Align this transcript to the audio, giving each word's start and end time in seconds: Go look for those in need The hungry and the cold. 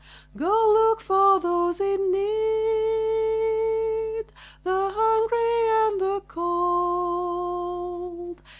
Go 0.35 0.49
look 0.73 0.99
for 0.99 1.39
those 1.39 1.79
in 1.79 2.11
need 2.11 2.23
The 4.63 4.91
hungry 4.95 5.91
and 5.91 6.01
the 6.01 6.21
cold. 6.27 8.41